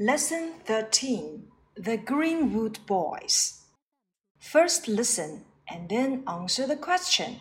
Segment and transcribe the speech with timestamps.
[0.00, 1.44] Lesson 13
[1.76, 3.60] The Greenwood Boys.
[4.40, 7.36] First listen and then answer the question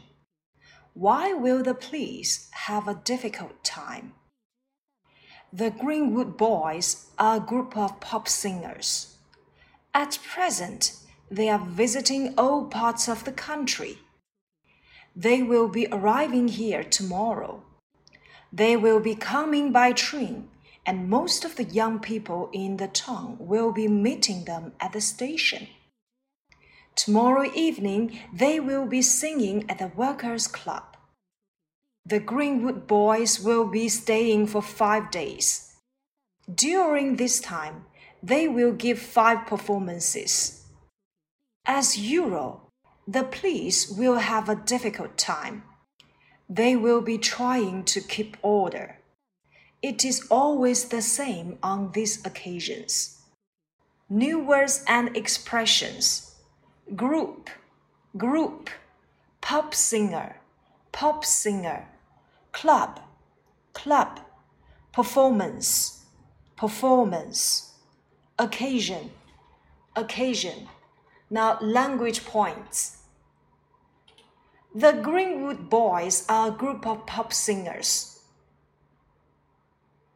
[0.94, 4.14] Why will the police have a difficult time?
[5.52, 9.18] The Greenwood Boys are a group of pop singers.
[9.92, 10.98] At present,
[11.32, 13.98] they are visiting all parts of the country.
[15.16, 17.64] They will be arriving here tomorrow.
[18.52, 20.50] They will be coming by train
[20.86, 25.02] and most of the young people in the town will be meeting them at the
[25.02, 25.68] station.
[26.96, 30.96] Tomorrow evening, they will be singing at the Workers' Club.
[32.06, 35.76] The Greenwood boys will be staying for five days.
[36.54, 37.86] During this time,
[38.22, 40.66] they will give five performances.
[41.66, 42.70] As usual,
[43.08, 45.64] the police will have a difficult time.
[46.50, 49.00] They will be trying to keep order.
[49.84, 53.20] It is always the same on these occasions.
[54.10, 56.36] New words and expressions.
[56.96, 57.50] Group,
[58.16, 58.70] group,
[59.42, 60.38] pop singer,
[60.94, 61.86] pop singer,
[62.54, 63.02] club,
[63.74, 64.22] club,
[64.94, 66.06] performance,
[66.56, 67.74] performance,
[68.40, 69.12] occasion,
[69.98, 70.70] occasion.
[71.30, 73.00] Now, language points.
[74.74, 78.13] The Greenwood Boys are a group of pop singers.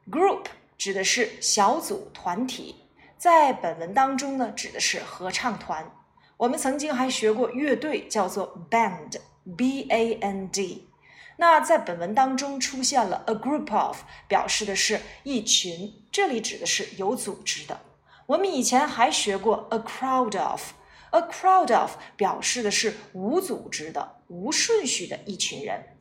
[0.09, 0.45] Group
[0.77, 2.75] 指的是小组团体，
[3.17, 5.91] 在本文当中呢，指的是合唱团。
[6.37, 10.87] 我们曾经还学过乐队，叫做 band，b a n d。
[11.35, 17.81] 那在本文当中出现了 a group of，表示的是一群，这里指的是有组织的。
[18.27, 25.97] 我们以前还学过 a crowd of，a crowd of 表示的是无组织的、无顺序的一群人。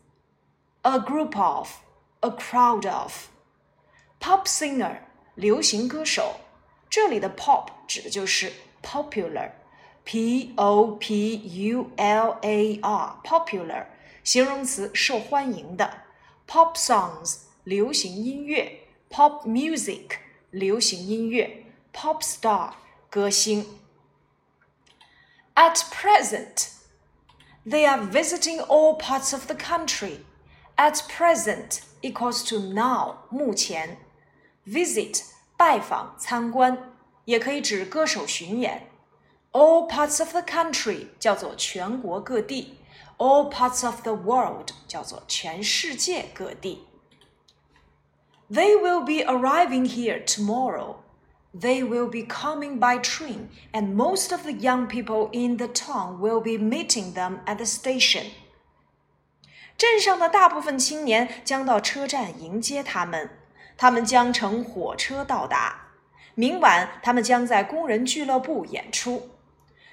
[0.83, 3.13] a group of，a crowd of。
[4.20, 4.98] Pop singer，
[5.36, 6.42] 流行歌手。
[6.90, 8.52] 这里的 pop 指的就是
[8.84, 13.86] popular，p o p u l a r，popular，
[14.23, 16.04] 形容词，受欢迎的。
[16.48, 18.80] Pop songs，流行音乐。
[19.10, 20.17] Pop music，
[20.49, 21.66] 流行音乐。
[21.94, 22.73] Pop star，
[23.10, 23.66] 歌星。
[25.55, 26.70] At present,
[27.66, 30.20] they are visiting all parts of the country.
[30.76, 33.98] At present equals to now，目前。
[34.66, 35.23] visit
[35.58, 36.94] 拜访、参观，
[37.26, 38.88] 也可以指歌手巡演。
[39.52, 42.77] All parts of the country 叫做全国各地，
[43.17, 46.88] All parts of the world 叫做全世界各地。
[48.49, 50.98] They will be arriving here tomorrow.
[51.54, 56.20] They will be coming by train, and most of the young people in the town
[56.20, 58.32] will be meeting them at the station.
[59.77, 63.30] 镇上的大部分青年将到车站迎接他们。
[63.77, 65.83] 他们将乘火车到达。
[66.35, 69.31] 明晚，他们将在工人俱乐部演出。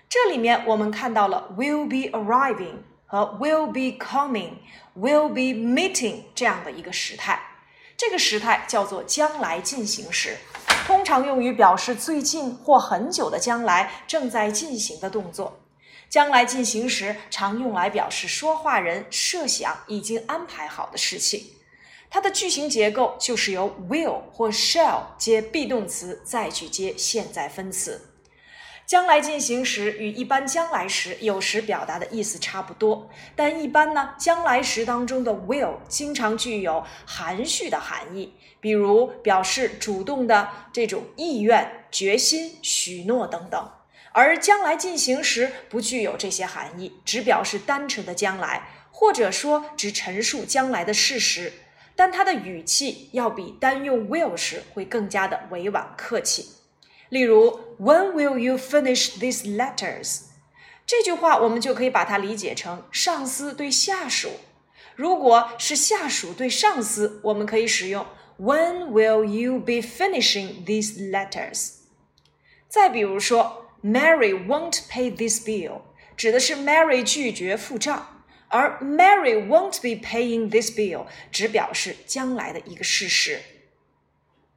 [0.10, 4.56] 这里面我们看到了 will be arriving 和 will be coming、
[4.96, 7.42] will be meeting 这样的一个时态。
[7.96, 10.38] 这个时态叫做将来进行时，
[10.86, 15.60] 通常用于表示最近或很久的将来正在进行的动作。
[16.10, 21.44] 将来进行时常用来表示说话人设想已经安排好的事情。
[22.14, 28.12] 它的句型结构就是由 will 或 shall 接 be 动词，再去接现在分词。
[28.86, 43.72] 将来进行时与一般将来时有时表达的意思差不多，但一般呢，将来时当中的 will 经常具有含蓄的含义，比如表示主动的这种意愿、决心、许诺等等。
[44.12, 51.52] 而将来进行时不具有这些含义，只表示单纯的将来，或者说只陈述将来的事实。
[51.96, 56.50] 但它的语气要比单用 will 时会更加的委婉客气。
[57.10, 60.22] 例如，When will you finish these letters？
[60.86, 64.32] 这句话我们就可以把它理解成上司对下属。
[64.96, 68.06] 如果是下属对上司，我们可以使用
[68.40, 71.74] When will you be finishing these letters？
[72.68, 75.82] 再比如说，Mary won't pay this bill，
[76.18, 78.23] 指的是 Mary 拒绝付账。
[78.54, 83.42] 而 Mary won't be paying this bill 只表示将来的一个事实。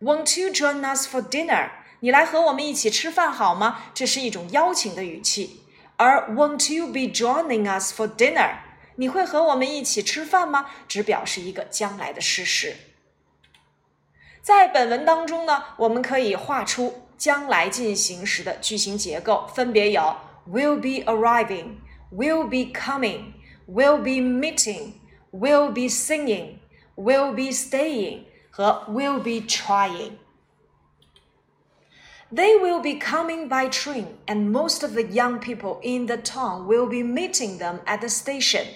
[0.03, 1.71] Won't you join us for dinner？
[2.01, 3.85] 你来和我们一起吃饭好吗？
[3.95, 5.63] 这是一种邀请的语气。
[5.97, 8.57] 而 Won't you be joining us for dinner？
[8.97, 10.71] 你会和我们一起吃饭吗？
[10.87, 12.77] 只表示一个将来的事实。
[14.43, 20.17] 在本文当中呢，我们可以画出将来进行时的句型结构，分别有
[20.47, 23.33] will be arriving，will be coming。
[23.68, 24.94] will be meeting,
[25.32, 26.60] will be singing,
[26.96, 30.18] will be staying 和 will be trying。
[32.34, 36.66] They will be coming by train, and most of the young people in the town
[36.66, 38.68] will be meeting them at the station.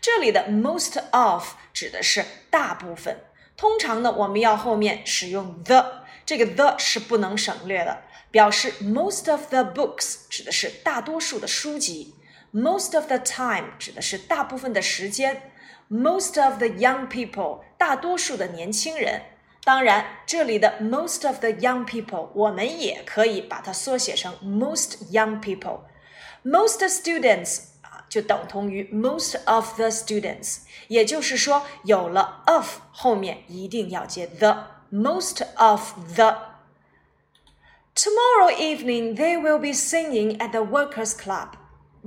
[0.00, 3.20] 这里的 most of 指的是大部分，
[3.56, 8.02] 通常呢，我们要后面使用 the，这个 the 是不能省略的，
[8.32, 12.14] 表示 most of the books 指的是大多数的书籍
[12.52, 15.42] ，most of the time 指的是大部分的时间，
[15.90, 19.22] most of the young people 大多数的年轻人。
[19.64, 30.58] 当然，这里的 most of the young people，我们也可以把它缩写成 most young people。most students 啊，就等同于 most of the students。
[30.88, 41.54] 也就是说，有了 of 后面一定要接 the。most of the。Tomorrow evening they will be singing at the workers' club.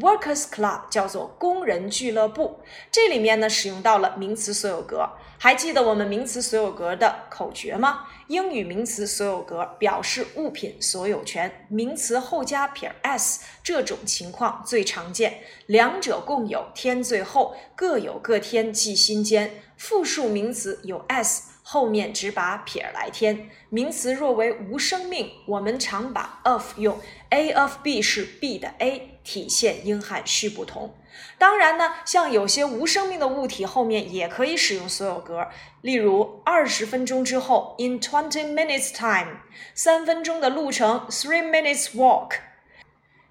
[0.01, 2.59] Workers Club 叫做工人俱乐部，
[2.91, 5.09] 这里面呢使用到了名词所有格。
[5.39, 8.07] 还记得我们名词所有格的口诀吗？
[8.29, 15.41] 英语名词所有格表示物品所有权，名词后加撇 s，这种情况最常见。
[15.67, 19.63] 两者共有，添最后，各有各添记心间。
[19.77, 21.55] 复数名词有 s。
[21.67, 23.49] 后面只把撇来添。
[23.71, 27.01] 名词若为无生命，我们常把 of 用。
[27.31, 30.96] A of B 是 B 的 A，体现英汉序不同。
[31.38, 35.48] 当然呢，像有些无生命的物体后面也可以使用所有格。
[35.82, 39.38] 例如，二十分钟之后，in twenty minutes time，
[39.74, 42.34] 三分钟的路程，three minutes walk，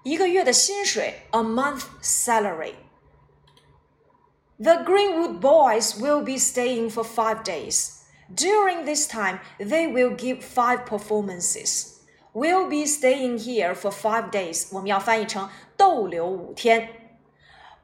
[0.03, 7.93] 一个月的薪水，a month salary。The Greenwood boys will be staying for five days.
[8.35, 11.95] During this time, they will give five performances.
[12.33, 14.67] Will be staying here for five days.
[14.71, 16.88] 我们要翻译成 逗留五天。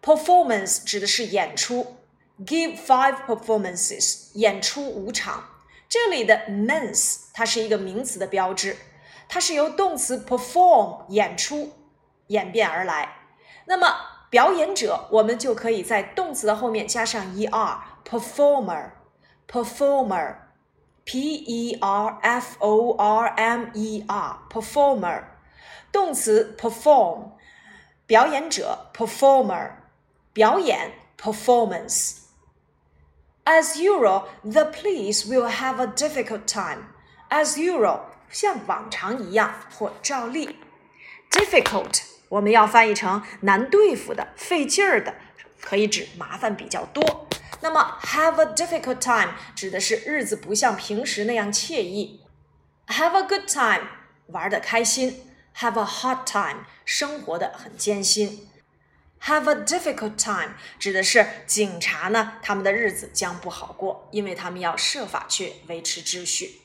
[0.02, 1.96] Performance 指的是演出
[2.46, 5.44] ，give five performances 演出五场。
[5.88, 8.76] 这里的 mens 它是一个名词的标志，
[9.28, 11.72] 它是由动词 perform 演出
[12.28, 13.16] 演变而来。
[13.66, 13.94] 那么
[14.31, 18.90] 表演者，我们就可以在动词的后面加上 er，performer。
[19.52, 20.37] performer,
[21.04, 25.25] p e r f o r m e r, performer，
[25.90, 27.31] 动词 perform，
[28.09, 29.71] 表演者 performer，
[30.33, 36.88] 表演 performance。As usual, the police will have a difficult time.
[37.29, 40.57] As usual，像往常一样或照例。
[41.31, 45.15] Difficult，我们要翻译成难对付的、费劲儿的，
[45.62, 47.27] 可以指麻烦比较多。
[47.62, 52.21] 那么，have a difficult time 指的是日子不像平时那样惬意。
[52.88, 53.88] have a good time
[54.27, 55.28] 玩的开心。
[55.57, 58.50] have a hard time 生活的很艰辛。
[59.21, 66.62] have a difficult time 指的是警察呢，他们的日子将不好过，因为他们要设法去维持秩序。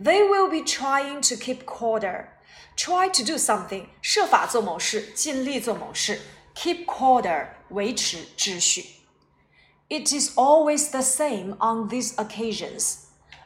[0.00, 2.26] They will be trying to keep order.
[2.76, 6.20] Try to do something，设法做某事，尽力做某事。
[6.54, 8.86] Keep order，维持秩序。
[9.88, 12.98] It is always the same on these occasions.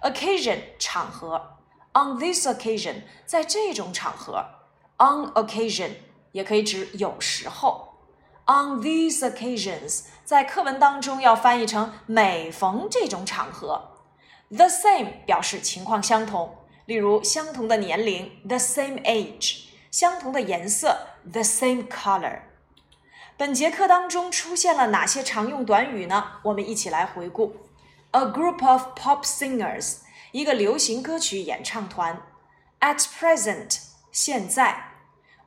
[0.02, 1.58] Occasion 场合，
[1.94, 4.44] on this occasion 在这种场合
[4.98, 5.90] ，on occasion
[6.32, 7.88] 也可以指有时候。
[8.46, 13.90] On these occasions 在课文当中要翻译成每逢这种场合。
[14.50, 22.40] The same 表示情况相同，例如相同的年龄，the same age；相同的颜色，the same color。
[23.36, 26.40] 本节课当中出现了哪些常用短语呢？
[26.42, 27.56] 我们一起来回顾：
[28.10, 29.98] a group of pop singers，
[30.32, 32.16] 一个流行歌曲演唱团；
[32.80, 33.78] at present，
[34.16, 34.74] 现在；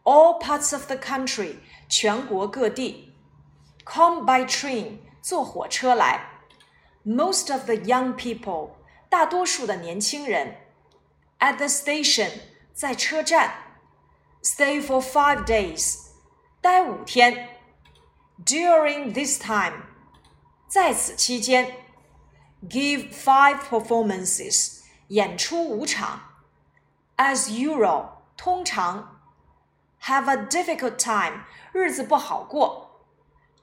[0.04, 1.58] all parts of the country，
[1.88, 3.14] 全国各地；
[3.86, 6.20] come by train，坐火车来；
[7.06, 8.72] most of the young people，
[9.10, 10.56] 大多数的年轻人；
[11.40, 12.32] at the station，
[12.74, 13.52] 在车站；
[14.42, 16.10] stay for five days，
[16.62, 17.50] 待五天。
[18.46, 19.84] During this time，
[20.68, 21.78] 在此期间，
[22.68, 26.22] give five performances，演出五场。
[27.16, 28.10] As usual，
[28.40, 29.22] 通常。
[30.04, 33.02] Have a difficult time，日子不好过。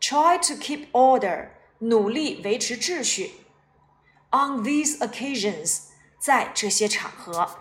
[0.00, 3.46] Try to keep order，努力维持秩序。
[4.30, 7.58] On these occasions，在这些场合。